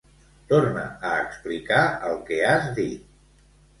[0.53, 3.05] Torna a explicar el que has dit.